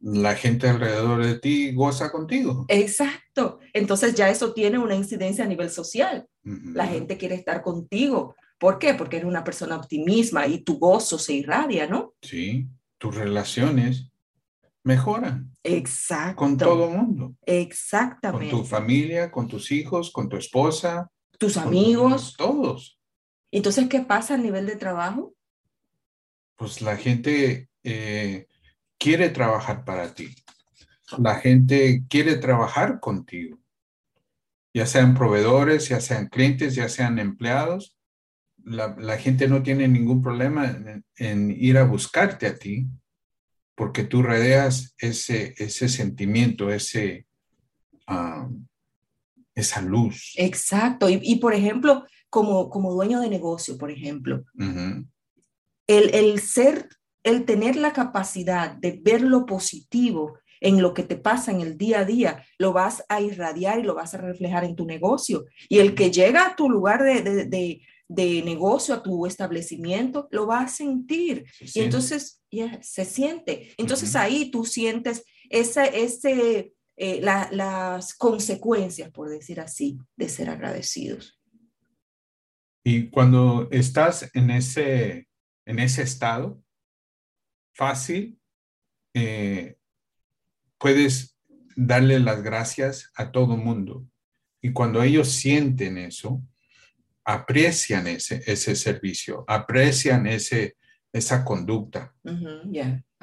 La 0.00 0.34
gente 0.34 0.68
alrededor 0.68 1.24
de 1.24 1.38
ti 1.38 1.72
goza 1.72 2.10
contigo. 2.10 2.64
Exacto. 2.66 3.60
Entonces 3.72 4.16
ya 4.16 4.30
eso 4.30 4.52
tiene 4.52 4.78
una 4.78 4.96
incidencia 4.96 5.44
a 5.44 5.48
nivel 5.48 5.70
social. 5.70 6.26
La 6.42 6.88
gente 6.88 7.18
quiere 7.18 7.36
estar 7.36 7.62
contigo. 7.62 8.34
¿Por 8.60 8.78
qué? 8.78 8.92
Porque 8.92 9.16
eres 9.16 9.26
una 9.26 9.42
persona 9.42 9.76
optimista 9.76 10.46
y 10.46 10.58
tu 10.58 10.78
gozo 10.78 11.18
se 11.18 11.32
irradia, 11.32 11.86
¿no? 11.86 12.12
Sí, 12.20 12.68
tus 12.98 13.14
relaciones 13.14 14.12
mejoran. 14.84 15.56
Exacto. 15.64 16.36
Con 16.36 16.58
todo 16.58 16.90
el 16.90 16.98
mundo. 16.98 17.34
Exactamente. 17.46 18.50
Con 18.50 18.60
tu 18.60 18.66
familia, 18.66 19.30
con 19.30 19.48
tus 19.48 19.72
hijos, 19.72 20.10
con 20.12 20.28
tu 20.28 20.36
esposa. 20.36 21.10
Tus 21.38 21.56
amigos. 21.56 22.34
todos. 22.36 23.00
Entonces, 23.50 23.88
¿qué 23.88 24.00
pasa 24.00 24.34
a 24.34 24.36
nivel 24.36 24.66
de 24.66 24.76
trabajo? 24.76 25.34
Pues 26.56 26.82
la 26.82 26.98
gente 26.98 27.70
eh, 27.82 28.46
quiere 28.98 29.30
trabajar 29.30 29.86
para 29.86 30.14
ti. 30.14 30.34
La 31.16 31.36
gente 31.36 32.04
quiere 32.10 32.36
trabajar 32.36 33.00
contigo. 33.00 33.58
Ya 34.74 34.84
sean 34.84 35.14
proveedores, 35.14 35.88
ya 35.88 35.98
sean 35.98 36.28
clientes, 36.28 36.74
ya 36.74 36.90
sean 36.90 37.18
empleados. 37.18 37.96
La, 38.64 39.16
gente 39.18 39.48
no 39.48 39.62
tiene 39.62 39.88
ningún 39.88 40.22
problema 40.22 41.02
en 41.16 41.50
ir 41.50 41.78
a 41.78 41.84
buscarte 41.84 42.46
a 42.46 42.56
ti 42.56 42.86
porque 43.80 44.04
tú 44.04 44.22
rodeas 44.22 44.94
ese, 44.98 45.54
ese 45.56 45.88
sentimiento, 45.88 46.70
ese, 46.70 47.26
ah, 48.06 48.46
esa 49.54 49.80
luz. 49.80 50.34
Exacto. 50.36 51.08
Y, 51.08 51.36
por 51.36 51.54
ejemplo, 51.54 52.04
como, 52.28 52.68
como 52.68 52.92
dueño 52.92 53.20
de 53.20 53.30
negocio, 53.30 53.78
por 53.78 53.90
ejemplo, 53.90 54.44
el, 55.86 56.14
el 56.14 56.40
ser, 56.40 56.90
el 57.22 57.46
tener 57.46 57.76
la 57.76 57.94
capacidad 57.94 58.72
de 58.72 59.00
ver 59.02 59.22
lo 59.22 59.46
positivo 59.46 60.38
en 60.60 60.82
lo 60.82 60.92
que 60.92 61.02
te 61.02 61.16
pasa 61.16 61.50
en 61.50 61.62
el 61.62 61.78
día 61.78 62.00
a 62.00 62.04
día, 62.04 62.44
lo 62.58 62.74
vas 62.74 63.02
a 63.08 63.22
irradiar 63.22 63.78
y 63.78 63.82
lo 63.82 63.94
vas 63.94 64.12
a 64.12 64.18
reflejar 64.18 64.64
en 64.64 64.76
tu 64.76 64.84
negocio. 64.84 65.46
Y 65.70 65.78
el 65.78 65.94
que 65.94 66.10
llega 66.10 66.46
a 66.46 66.54
tu 66.54 66.68
lugar 66.68 67.02
de, 67.02 67.22
de, 67.22 67.46
de 67.46 67.80
negocio, 68.10 68.94
a 68.94 69.02
tu 69.02 69.26
establecimiento, 69.26 70.28
lo 70.30 70.46
va 70.46 70.60
a 70.62 70.68
sentir. 70.68 71.44
y 71.60 71.80
entonces 71.80 72.42
ya 72.50 72.82
se 72.82 73.04
siente. 73.04 73.72
Entonces 73.78 74.16
ahí 74.16 74.50
tú 74.50 74.64
sientes 74.64 75.24
ese, 75.48 76.02
ese, 76.02 76.74
eh, 76.96 77.20
las 77.22 78.14
consecuencias, 78.14 79.10
por 79.10 79.28
decir 79.28 79.60
así, 79.60 79.98
de 80.16 80.28
ser 80.28 80.50
agradecidos. 80.50 81.40
Y 82.84 83.10
cuando 83.10 83.68
estás 83.70 84.30
en 84.34 84.50
ese, 84.50 85.28
en 85.66 85.78
ese 85.78 86.02
estado, 86.02 86.62
fácil, 87.74 88.38
eh, 89.14 89.76
puedes 90.78 91.36
darle 91.76 92.18
las 92.20 92.42
gracias 92.42 93.10
a 93.14 93.30
todo 93.32 93.56
mundo. 93.56 94.06
Y 94.62 94.72
cuando 94.72 95.02
ellos 95.02 95.28
sienten 95.28 95.98
eso, 95.98 96.42
aprecian 97.32 98.06
ese, 98.08 98.42
ese 98.46 98.74
servicio, 98.74 99.44
aprecian 99.46 100.26
ese, 100.26 100.76
esa 101.12 101.44
conducta. 101.44 102.14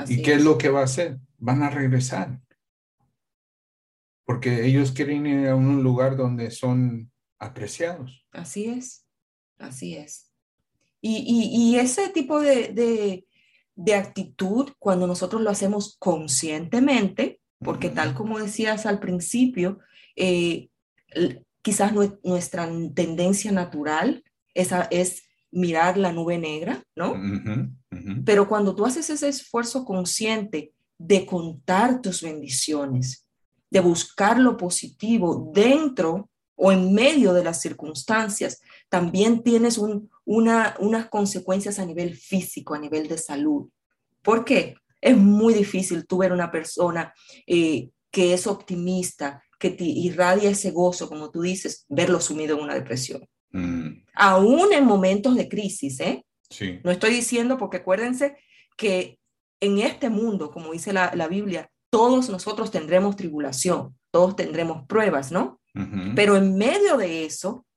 ¿Y 0.07 0.21
qué 0.21 0.33
es. 0.33 0.43
lo 0.43 0.57
que 0.57 0.69
va 0.69 0.81
a 0.81 0.85
hacer? 0.85 1.17
Van 1.37 1.61
a 1.63 1.69
regresar. 1.69 2.39
Porque 4.25 4.65
ellos 4.65 4.91
quieren 4.91 5.25
ir 5.25 5.47
a 5.47 5.55
un 5.55 5.83
lugar 5.83 6.15
donde 6.15 6.51
son 6.51 7.11
apreciados. 7.39 8.25
Así 8.31 8.65
es, 8.65 9.05
así 9.57 9.95
es. 9.95 10.31
Y, 11.01 11.75
ese 11.77 12.09
tipo 12.09 12.41
de, 12.41 13.25
actitud, 13.95 14.71
cuando 14.79 15.07
nosotros 15.07 15.41
lo 15.41 15.49
hacemos 15.49 15.95
conscientemente, 15.99 17.39
porque 17.59 17.89
tal 17.89 18.13
como 18.13 18.39
decías 18.39 18.85
al 18.85 18.99
principio, 18.99 19.79
eh, 20.15 20.69
quizás 21.67 21.91
nuestra 22.23 22.69
tendencia 22.93 23.51
natural 23.51 24.23
esa 24.53 24.87
es 24.89 25.23
mirar 25.51 25.97
la 25.97 26.13
nube 26.13 26.37
negra, 26.37 26.81
¿no? 26.95 27.13
Pero 28.23 28.47
cuando 28.47 28.73
tú 28.73 28.85
haces 28.85 29.09
ese 29.09 29.27
esfuerzo 29.27 29.83
consciente 29.83 30.71
de 30.97 31.25
contar 31.25 32.01
tus 32.01 32.21
bendiciones, 32.21 33.27
de 33.69 33.81
buscar 33.81 34.39
lo 34.39 34.55
positivo 34.55 35.51
dentro 35.53 36.29
o 36.55 36.71
en 36.71 36.93
medio 36.93 37.33
de 37.33 37.43
las 37.43 37.59
circunstancias, 37.59 38.61
también 38.87 39.43
tienes 39.43 39.77
una, 40.23 40.73
unas 40.79 41.09
consecuencias 41.09 41.79
a 41.79 41.85
nivel 41.85 42.15
físico, 42.15 42.75
a 42.75 42.79
nivel 42.79 43.09
de 43.09 43.17
salud. 43.17 43.67
¿Por 44.21 44.45
qué? 44.45 44.75
Es 45.01 45.17
muy 45.17 45.53
difícil 45.53 46.07
tú 46.07 46.19
ver 46.19 46.31
una 46.31 46.49
persona 46.49 47.13
eh, 47.45 47.89
que 48.09 48.33
es 48.33 48.47
optimista, 48.47 49.43
que 49.57 49.71
te 49.71 49.83
irradia 49.83 50.49
ese 50.49 50.71
gozo, 50.71 51.09
como 51.09 51.31
tú 51.31 51.41
dices, 51.41 51.85
verlo 51.89 52.21
sumido 52.21 52.57
en 52.57 52.63
una 52.63 52.75
depresión. 52.75 53.27
Mm. 53.51 54.03
Aún 54.13 54.73
en 54.73 54.85
momentos 54.85 55.35
de 55.35 55.49
crisis, 55.49 55.99
¿eh? 55.99 56.25
Sí. 56.49 56.79
No 56.83 56.91
estoy 56.91 57.11
diciendo, 57.11 57.57
porque 57.57 57.77
acuérdense 57.77 58.37
que 58.77 59.19
en 59.59 59.79
este 59.79 60.09
mundo, 60.09 60.51
como 60.51 60.71
dice 60.71 60.93
la, 60.93 61.11
la 61.15 61.27
Biblia, 61.27 61.69
todos 61.89 62.29
nosotros 62.29 62.71
tendremos 62.71 63.15
tribulación, 63.15 63.97
todos 64.11 64.35
tendremos 64.35 64.85
pruebas, 64.87 65.31
¿no? 65.31 65.59
Pero 66.15 66.35
en 66.35 66.57
medio 66.57 66.97
de 66.97 67.25
eso, 67.25 67.67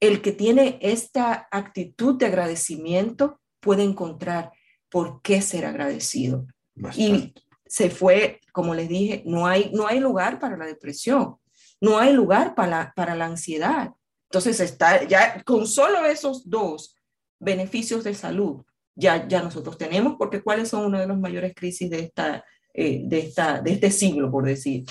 el 0.00 0.20
que 0.20 0.32
tiene 0.32 0.78
esta 0.82 1.48
actitud 1.50 2.16
de 2.16 2.26
agradecimiento 2.26 3.40
puede 3.58 3.84
encontrar 3.84 4.52
por 4.90 5.22
qué 5.22 5.40
ser 5.40 5.64
agradecido. 5.64 6.46
Y 6.94 7.32
se 7.70 7.88
fue, 7.88 8.40
como 8.52 8.74
les 8.74 8.88
dije, 8.88 9.22
no 9.24 9.46
hay, 9.46 9.70
no 9.72 9.86
hay 9.86 10.00
lugar 10.00 10.40
para 10.40 10.56
la 10.56 10.66
depresión, 10.66 11.36
no 11.80 12.00
hay 12.00 12.12
lugar 12.12 12.56
para 12.56 12.68
la, 12.68 12.92
para 12.96 13.14
la 13.14 13.26
ansiedad. 13.26 13.92
Entonces, 14.28 14.58
está, 14.58 15.04
ya 15.04 15.40
con 15.44 15.68
solo 15.68 16.04
esos 16.04 16.50
dos 16.50 16.96
beneficios 17.38 18.02
de 18.02 18.12
salud, 18.12 18.64
ya, 18.96 19.28
ya 19.28 19.40
nosotros 19.40 19.78
tenemos, 19.78 20.16
porque 20.18 20.42
cuáles 20.42 20.68
son 20.68 20.84
una 20.84 21.00
de 21.00 21.06
las 21.06 21.18
mayores 21.18 21.54
crisis 21.54 21.88
de, 21.88 22.00
esta, 22.00 22.44
eh, 22.74 23.02
de, 23.04 23.20
esta, 23.20 23.60
de 23.60 23.72
este 23.72 23.92
siglo, 23.92 24.30
por 24.30 24.44
decir. 24.44 24.84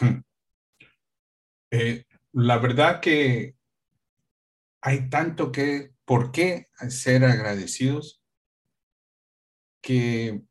Eh, 1.72 2.04
la 2.32 2.58
verdad 2.58 3.00
que 3.00 3.56
hay 4.80 5.10
tanto 5.10 5.50
que, 5.50 5.90
¿por 6.04 6.30
qué 6.30 6.68
ser 6.88 7.24
agradecidos? 7.24 8.22
Que 9.82 10.42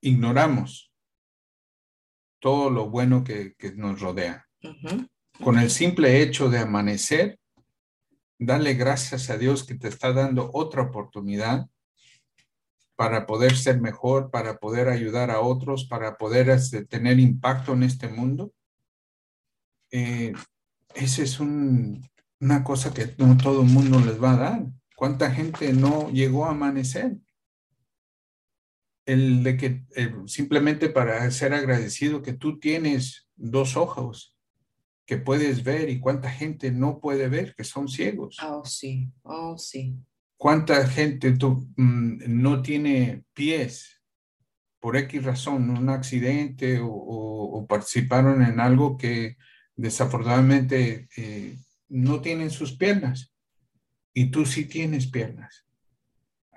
ignoramos 0.00 0.87
todo 2.40 2.70
lo 2.70 2.88
bueno 2.88 3.24
que, 3.24 3.54
nos 3.76 4.00
rodea. 4.00 4.46
Con 5.42 5.58
el 5.58 5.70
simple 5.70 6.22
hecho 6.22 6.50
de 6.50 6.58
amanecer, 6.58 7.38
dale 8.38 8.74
gracias 8.74 9.30
a 9.30 9.38
Dios 9.38 9.64
que 9.64 9.74
te 9.74 9.88
está 9.88 10.12
dando 10.12 10.50
otra 10.52 10.82
oportunidad 10.82 11.68
para 12.96 13.26
poder 13.26 13.56
ser 13.56 13.80
mejor, 13.80 14.30
para 14.30 14.58
poder 14.58 14.88
ayudar 14.88 15.30
a 15.30 15.40
otros, 15.40 15.84
para 15.84 16.16
poder 16.16 16.50
este, 16.50 16.84
tener 16.84 17.20
impacto 17.20 17.74
en 17.74 17.84
este 17.84 18.08
mundo. 18.08 18.52
Eh, 19.92 20.32
esa 20.94 21.22
es 21.22 21.38
una 21.38 22.64
cosa 22.64 22.92
que 22.92 23.14
no 23.18 23.36
todo 23.36 23.62
el 23.62 23.68
mundo 23.68 24.00
les 24.00 24.20
va 24.20 24.32
a 24.32 24.36
dar. 24.36 24.66
¿Cuánta 24.96 25.30
gente 25.30 25.72
no 25.72 26.10
llegó 26.10 26.46
a 26.46 26.50
amanecer? 26.50 27.18
El 29.08 29.42
de 29.42 29.56
que 29.56 29.84
eh, 29.96 30.14
simplemente 30.26 30.90
para 30.90 31.30
ser 31.30 31.54
agradecido 31.54 32.22
que 32.22 32.34
tú 32.34 32.58
tienes 32.58 33.26
dos 33.36 33.76
ojos 33.76 34.36
que 35.06 35.16
puedes 35.16 35.64
ver 35.64 35.88
y 35.88 35.98
cuánta 35.98 36.30
gente 36.30 36.70
no 36.70 37.00
puede 37.00 37.30
ver, 37.30 37.54
que 37.54 37.64
son 37.64 37.88
ciegos. 37.88 38.36
Oh, 38.42 38.62
sí, 38.66 39.10
oh, 39.22 39.56
sí. 39.56 39.96
¿Cuánta 40.36 40.86
gente 40.86 41.32
tú, 41.32 41.66
mm, 41.76 42.18
no 42.26 42.60
tiene 42.60 43.24
pies 43.32 44.02
por 44.78 44.98
X 44.98 45.24
razón, 45.24 45.70
un 45.70 45.88
accidente 45.88 46.78
o, 46.82 47.66
participaron 47.68 48.42
en 48.42 48.60
algo 48.60 48.96
que 48.96 49.36
desafortunadamente 49.74 51.08
eh, 51.16 51.58
no 51.88 52.20
tienen 52.20 52.50
sus 52.50 52.76
piernas 52.76 53.32
y 54.14 54.30
tú 54.30 54.46
sí 54.46 54.66
tienes 54.66 55.06
piernas. 55.06 55.67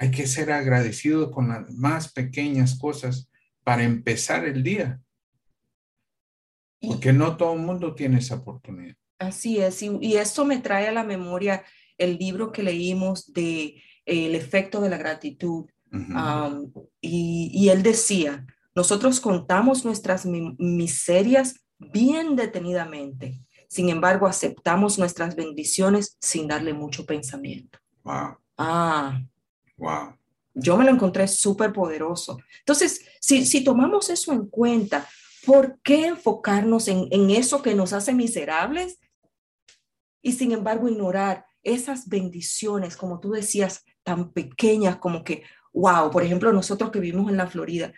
Hay 0.01 0.10
que 0.10 0.25
ser 0.25 0.51
agradecido 0.51 1.29
con 1.29 1.50
las 1.50 1.72
más 1.75 2.12
pequeñas 2.12 2.75
cosas 2.79 3.29
para 3.63 3.84
empezar 3.84 4.46
el 4.46 4.63
día. 4.63 5.00
Porque 6.81 7.13
no 7.13 7.38
todo 7.38 7.53
el 7.53 7.60
mundo 7.60 7.93
tiene 7.93 8.17
esa 8.17 8.34
oportunidad. 8.34 8.96
Así 9.20 9.60
es, 9.60 9.84
y, 9.84 10.15
esto 10.15 10.43
me 10.43 10.58
trae 10.58 10.88
a 10.88 10.91
la 10.91 11.03
memoria 11.03 11.63
el 12.00 12.17
libro 12.17 12.51
que 12.51 12.63
leímos 12.63 13.31
de 13.31 13.75
eh, 14.08 14.25
El 14.25 14.34
efecto 14.34 14.81
de 14.81 14.89
la 14.89 14.98
gratitud. 14.98 15.70
y, 17.00 17.51
y, 17.53 17.70
él 17.70 17.84
decía, 17.84 18.48
nosotros 18.74 19.20
contamos 19.20 19.86
nuestras 19.86 20.25
miserias 20.25 21.63
bien 21.77 22.36
detenidamente, 22.36 23.39
sin 23.67 23.89
embargo 23.89 24.25
aceptamos 24.25 24.98
nuestras 24.98 25.36
bendiciones 25.36 26.17
sin 26.20 26.48
darle 26.48 26.74
mucho 26.74 27.05
pensamiento. 27.05 27.77
Wow. 28.03 28.38
Ah. 28.58 29.22
Wow. 29.82 30.16
Yo 30.54 30.78
me 30.78 30.86
lo 30.86 30.92
encontré 30.92 31.28
súper 31.28 31.74
poderoso. 31.74 32.38
Entonces, 32.60 33.06
si, 33.20 33.46
si 33.46 33.64
tomamos 33.64 34.10
eso 34.10 34.32
en 34.32 34.46
cuenta, 34.48 35.08
¿por 35.46 35.80
qué 35.82 36.06
enfocarnos 36.06 36.88
en, 36.88 37.08
en 37.10 37.32
eso 37.32 37.62
que 37.62 37.74
nos 37.74 37.94
hace 37.94 38.14
miserables 38.14 39.00
y 40.22 40.34
sin 40.34 40.52
embargo 40.52 40.88
ignorar 40.88 41.46
esas 41.64 42.08
bendiciones, 42.08 42.96
como 42.96 43.20
tú 43.20 43.32
decías, 43.32 43.84
tan 44.04 44.32
pequeñas 44.32 44.98
como 44.98 45.24
que, 45.24 45.44
wow, 45.74 46.12
por 46.12 46.24
ejemplo, 46.24 46.54
nosotros 46.54 46.92
que 46.92 47.00
vivimos 47.00 47.32
en 47.32 47.38
la 47.38 47.48
Florida, 47.48 47.92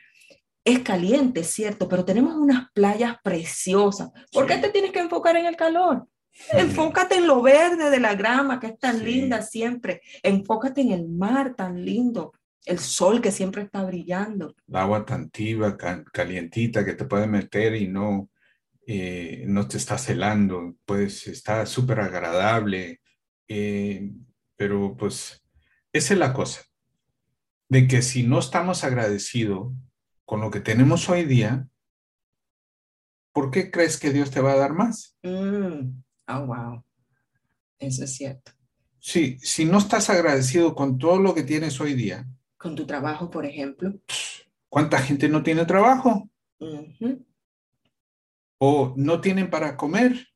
es 0.66 0.80
caliente, 0.80 1.44
cierto, 1.44 1.90
pero 1.90 2.06
tenemos 2.06 2.36
unas 2.36 2.72
playas 2.72 3.18
preciosas. 3.22 4.12
¿Por 4.32 4.46
qué 4.46 4.58
te 4.58 4.70
tienes 4.70 4.92
que 4.92 5.00
enfocar 5.00 5.36
en 5.36 5.46
el 5.46 5.58
calor? 5.58 6.08
Enfócate 6.52 7.16
en 7.16 7.28
lo 7.28 7.42
verde 7.42 7.90
de 7.90 8.00
la 8.00 8.16
grama, 8.16 8.60
que 8.60 8.68
es 8.68 8.80
tan 8.80 9.04
linda 9.04 9.42
siempre. 9.42 10.02
Enfócate 10.22 10.82
en 10.82 10.92
el 10.92 11.08
mar 11.08 11.56
tan 11.56 11.84
lindo, 11.84 12.34
el 12.66 12.80
sol 12.80 13.22
que 13.22 13.32
siempre 13.32 13.63
está 13.63 13.84
brillando. 13.84 14.56
El 14.68 14.75
agua 14.75 15.06
tan 15.06 15.30
tibia, 15.30 15.78
calientita, 16.12 16.84
que 16.84 16.94
te 16.94 17.06
puede 17.06 17.28
meter 17.28 17.75
y 17.75 17.88
no, 17.88 18.30
eh, 18.88 19.44
no 19.48 19.68
te 19.68 19.78
está 19.78 19.98
celando, 19.98 20.75
pues 20.86 21.28
está 21.28 21.66
súper 21.66 22.00
agradable, 22.00 23.02
eh, 23.48 24.12
pero 24.56 24.96
pues 24.98 25.44
esa 25.94 26.13
es 26.13 26.20
la 26.20 26.34
cosa, 26.34 26.63
de 27.70 27.88
que 27.88 28.02
si 28.02 28.24
no 28.24 28.40
estamos 28.40 28.84
agradecidos 28.84 29.74
con 30.25 30.42
lo 30.42 30.50
que 30.50 30.60
tenemos 30.60 31.08
hoy 31.10 31.24
día, 31.24 31.68
¿por 33.32 33.52
qué 33.52 33.72
crees 33.72 34.00
que 34.00 34.12
Dios 34.12 34.32
te 34.32 34.42
va 34.42 34.54
a 34.54 34.58
dar 34.58 34.74
más? 34.74 35.18
Mm, 35.24 36.02
oh, 36.27 36.46
wow, 36.46 36.83
eso 37.79 38.03
es 38.03 38.16
cierto. 38.16 38.51
Sí, 39.00 39.38
si 39.40 39.66
no 39.66 39.79
estás 39.79 40.09
agradecido 40.09 40.75
con 40.75 40.98
todo 40.98 41.20
lo 41.20 41.33
que 41.33 41.44
tienes 41.44 41.79
hoy 41.81 41.94
día. 41.94 42.25
Con 42.57 42.75
tu 42.75 42.86
trabajo, 42.86 43.29
por 43.29 43.46
ejemplo. 43.46 43.94
¿Cuánta 44.70 45.00
gente 45.00 45.27
no 45.27 45.44
tiene 45.44 45.66
trabajo? 45.66 46.29
o 48.66 48.94
no 48.96 49.20
tienen 49.20 49.50
para 49.50 49.75
comer. 49.75 50.29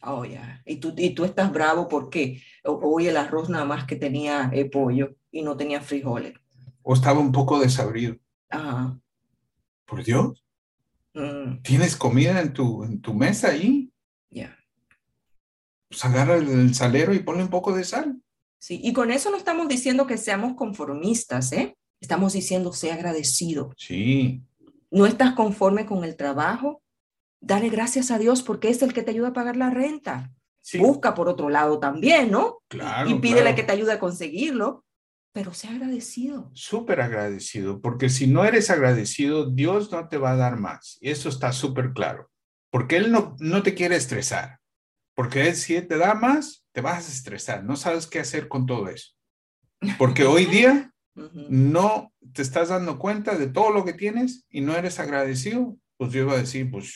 Oh, 0.00 0.24
ya. 0.24 0.62
Y, 0.64 0.76
tú, 0.76 0.94
y 0.96 1.10
tú 1.10 1.24
estás 1.24 1.52
bravo 1.52 1.86
porque 1.86 2.42
hoy 2.64 3.08
el 3.08 3.16
arroz 3.18 3.50
nada 3.50 3.66
más 3.66 3.84
que 3.84 3.96
tenía 3.96 4.50
eh, 4.54 4.64
pollo 4.64 5.16
y 5.30 5.42
no 5.42 5.54
tenía 5.54 5.82
frijoles. 5.82 6.34
O 6.82 6.94
estaba 6.94 7.20
un 7.20 7.30
poco 7.30 7.60
desabrido. 7.60 8.16
Ajá. 8.48 8.98
Por 9.84 10.02
Dios. 10.02 10.42
Mm. 11.12 11.60
¿Tienes 11.62 11.94
comida 11.94 12.40
en 12.40 12.54
tu, 12.54 12.84
en 12.84 13.02
tu 13.02 13.12
mesa 13.12 13.48
ahí? 13.48 13.87
Pues 15.88 16.04
agarra 16.04 16.36
el, 16.36 16.74
salero 16.74 17.14
y 17.14 17.20
ponle 17.20 17.42
un 17.42 17.50
poco 17.50 17.74
de 17.74 17.84
sal. 17.84 18.20
Sí, 18.58 18.80
y 18.82 18.92
con 18.92 19.10
eso 19.10 19.30
no 19.30 19.36
estamos 19.36 19.68
diciendo 19.68 20.06
que 20.06 20.18
seamos 20.18 20.54
conformistas, 20.54 21.52
¿eh? 21.52 21.76
Estamos 22.00 22.32
diciendo, 22.32 22.72
sea 22.72 22.94
agradecido. 22.94 23.72
Sí. 23.76 24.42
No 24.90 25.06
estás 25.06 25.34
conforme 25.34 25.86
con 25.86 26.04
el 26.04 26.16
trabajo, 26.16 26.82
dale 27.40 27.68
gracias 27.68 28.10
a 28.10 28.18
Dios 28.18 28.42
porque 28.42 28.68
es 28.68 28.82
el 28.82 28.92
que 28.92 29.02
te 29.02 29.10
ayuda 29.10 29.28
a 29.28 29.32
pagar 29.32 29.56
la 29.56 29.70
renta. 29.70 30.32
Busca 30.78 31.14
por 31.14 31.28
otro 31.28 31.48
lado 31.48 31.78
también, 31.78 32.30
¿no? 32.30 32.58
Claro. 32.68 33.08
Y 33.08 33.14
pídele 33.20 33.54
que 33.54 33.62
te 33.62 33.72
ayude 33.72 33.92
a 33.92 33.98
conseguirlo, 33.98 34.84
pero 35.32 35.54
sea 35.54 35.70
agradecido. 35.70 36.50
Súper 36.52 37.00
agradecido, 37.00 37.80
porque 37.80 38.10
si 38.10 38.26
no 38.26 38.44
eres 38.44 38.68
agradecido, 38.70 39.48
Dios 39.50 39.90
no 39.90 40.08
te 40.08 40.18
va 40.18 40.32
a 40.32 40.36
dar 40.36 40.58
más. 40.58 40.98
Y 41.00 41.10
eso 41.10 41.28
está 41.28 41.52
súper 41.52 41.92
claro, 41.92 42.30
porque 42.70 42.96
Él 42.96 43.10
no, 43.10 43.36
no 43.38 43.62
te 43.62 43.74
quiere 43.74 43.96
estresar, 43.96 44.57
porque 45.18 45.52
si 45.56 45.82
te 45.82 45.98
da 45.98 46.14
más, 46.14 46.64
te 46.70 46.80
vas 46.80 47.08
a 47.08 47.10
estresar, 47.10 47.64
no 47.64 47.74
sabes 47.74 48.06
qué 48.06 48.20
hacer 48.20 48.46
con 48.46 48.66
todo 48.66 48.88
eso. 48.88 49.16
Porque 49.98 50.22
hoy 50.22 50.46
día 50.46 50.92
no 51.50 52.12
te 52.32 52.42
estás 52.42 52.68
dando 52.68 53.00
cuenta 53.00 53.36
de 53.36 53.48
todo 53.48 53.72
lo 53.72 53.84
que 53.84 53.94
tienes 53.94 54.46
y 54.48 54.60
no 54.60 54.76
eres 54.76 55.00
agradecido, 55.00 55.76
pues 55.96 56.12
yo 56.12 56.20
iba 56.20 56.34
a 56.34 56.38
decir, 56.38 56.70
pues 56.70 56.94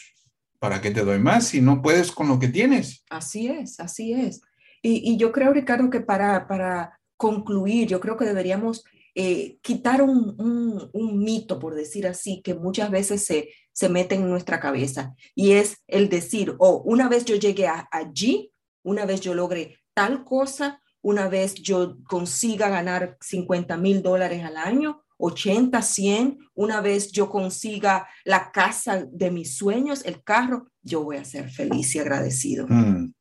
¿para 0.61 0.81
qué 0.81 0.93
te 0.93 1.03
doy 1.03 1.19
más 1.19 1.49
si 1.49 1.61
no 1.61 1.83
puedes 1.83 2.13
con 2.13 2.29
lo 2.29 2.39
que 2.39 2.47
tienes? 2.47 3.05
Así 3.11 3.49
es, 3.49 3.81
así 3.81 4.13
es. 4.13 4.41
Y, 4.83 5.17
yo 5.17 5.33
creo, 5.33 5.53
Ricardo, 5.53 5.91
que 5.91 6.01
para, 6.01 6.47
para 6.47 7.01
concluir, 7.17 7.89
yo 7.89 7.99
creo 7.99 8.17
que 8.17 8.25
deberíamos 8.25 8.85
eh, 9.17 9.59
quitar 9.63 10.01
un, 10.01 10.89
mito, 10.95 11.59
por 11.59 11.75
decir 11.75 12.07
así, 12.07 12.41
que 12.41 12.55
muchas 12.55 12.89
veces 12.89 13.25
se, 13.25 13.49
se 13.73 13.89
mete 13.89 14.15
en 14.15 14.29
nuestra 14.29 14.61
cabeza, 14.61 15.15
y 15.35 15.53
es 15.53 15.79
el 15.87 16.09
decir, 16.09 16.55
oh, 16.59 16.83
una 16.85 17.09
vez 17.09 17.25
yo 17.25 17.37
llegué 17.37 17.69
allí, 17.91 18.53
una 18.83 19.07
vez 19.07 19.21
yo 19.21 19.35
logré 19.35 19.79
tal 19.95 20.25
cosa, 20.25 20.83
una 21.03 21.29
vez 21.29 21.55
yo 21.55 21.97
consiga 22.05 22.69
ganar 22.69 23.17
50 23.21 23.77
mil 23.77 24.03
dólares 24.03 24.45
al 24.45 24.57
año, 24.57 25.03
80, 25.19 25.81
100, 25.83 26.39
una 26.55 26.81
vez 26.81 27.13
yo 27.13 27.31
consiga 27.31 28.09
la 28.25 28.51
casa 28.51 29.07
de 29.11 29.31
mis 29.31 29.57
sueños, 29.57 30.05
el 30.05 30.23
carro, 30.23 30.69
yo 30.83 31.05
voy 31.05 31.17
a 31.17 31.25
ser 31.25 31.51
feliz 31.51 31.95
y 31.95 32.01
agradecido. 32.01 32.67
Mm. 32.69 33.13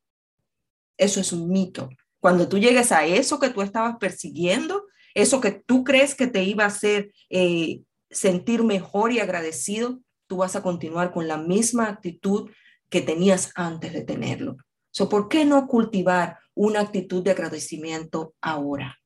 Eso 0.96 1.20
es 1.20 1.32
un 1.32 1.48
mito. 1.48 1.88
Cuando 2.20 2.48
tú 2.48 2.58
llegues 2.58 2.92
a 2.92 3.04
eso 3.06 3.38
que 3.38 3.50
tú 3.50 3.62
estabas 3.62 3.96
persiguiendo, 3.98 4.84
eso 5.14 5.40
que 5.40 5.52
tú 5.52 5.84
crees 5.84 6.14
que 6.14 6.26
te 6.26 6.44
iba 6.44 6.64
a 6.64 6.68
hacer 6.68 7.12
eh, 7.30 7.82
sentir 8.10 8.62
mejor 8.62 9.12
y 9.12 9.20
agradecido, 9.20 10.00
tú 10.32 10.38
vas 10.38 10.56
a 10.56 10.62
continuar 10.62 11.12
con 11.12 11.28
la 11.28 11.36
misma 11.36 11.90
actitud 11.90 12.50
que 12.88 13.02
tenías 13.02 13.50
antes 13.54 13.92
de 13.92 14.00
tenerlo. 14.00 14.56
So, 14.90 15.10
¿Por 15.10 15.28
qué 15.28 15.44
no 15.44 15.66
cultivar 15.66 16.38
una 16.54 16.80
actitud 16.80 17.22
de 17.22 17.32
agradecimiento 17.32 18.34
ahora? 18.40 18.98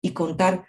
Y 0.00 0.14
contar 0.14 0.66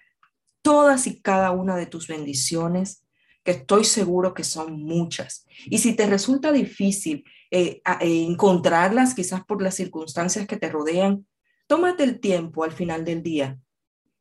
todas 0.61 1.07
y 1.07 1.21
cada 1.21 1.51
una 1.51 1.77
de 1.77 1.85
tus 1.85 2.09
bendiciones, 2.09 3.05
que 3.45 3.51
estoy 3.51 3.85
seguro 3.85 4.33
que 4.33 4.43
son 4.43 4.83
muchas. 4.83 5.45
Y 5.67 5.77
si 5.77 5.95
te 5.95 6.07
resulta 6.07 6.51
difícil 6.51 7.23
eh, 7.51 7.81
eh, 8.01 8.25
encontrarlas, 8.27 9.15
quizás 9.15 9.45
por 9.45 9.61
las 9.61 9.75
circunstancias 9.75 10.45
que 10.45 10.57
te 10.57 10.67
rodean, 10.67 11.25
tómate 11.67 12.03
el 12.03 12.19
tiempo 12.19 12.65
al 12.65 12.73
final 12.73 13.05
del 13.05 13.23
día 13.23 13.57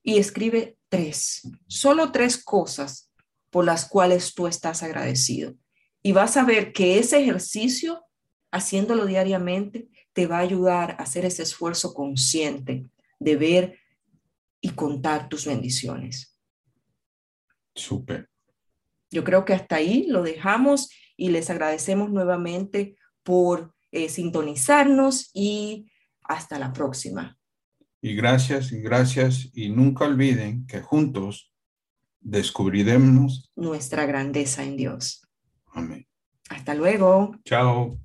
y 0.04 0.18
escribe 0.18 0.78
tres, 0.88 1.50
solo 1.66 2.12
tres 2.12 2.40
cosas 2.44 3.09
por 3.50 3.64
las 3.64 3.88
cuales 3.88 4.34
tú 4.34 4.46
estás 4.46 4.82
agradecido. 4.82 5.54
Y 6.02 6.12
vas 6.12 6.36
a 6.36 6.44
ver 6.44 6.72
que 6.72 6.98
ese 6.98 7.20
ejercicio, 7.20 8.04
haciéndolo 8.50 9.06
diariamente, 9.06 9.88
te 10.12 10.26
va 10.26 10.38
a 10.38 10.42
ayudar 10.42 10.92
a 10.92 11.02
hacer 11.02 11.24
ese 11.24 11.42
esfuerzo 11.42 11.94
consciente 11.94 12.86
de 13.18 13.36
ver 13.36 13.78
y 14.60 14.70
contar 14.70 15.28
tus 15.28 15.46
bendiciones. 15.46 16.36
Súper. 17.74 18.28
Yo 19.10 19.24
creo 19.24 19.44
que 19.44 19.54
hasta 19.54 19.76
ahí 19.76 20.06
lo 20.06 20.22
dejamos 20.22 20.90
y 21.16 21.30
les 21.30 21.50
agradecemos 21.50 22.10
nuevamente 22.10 22.96
por 23.22 23.74
eh, 23.92 24.08
sintonizarnos 24.08 25.30
y 25.34 25.90
hasta 26.22 26.58
la 26.58 26.72
próxima. 26.72 27.36
Y 28.00 28.14
gracias, 28.14 28.72
y 28.72 28.80
gracias, 28.80 29.50
y 29.52 29.68
nunca 29.68 30.04
olviden 30.04 30.66
que 30.66 30.80
juntos 30.80 31.49
descubriremos 32.20 33.50
nuestra 33.56 34.06
grandeza 34.06 34.62
en 34.64 34.76
Dios. 34.76 35.26
Amén. 35.72 36.06
Hasta 36.48 36.74
luego. 36.74 37.36
Chao. 37.44 37.98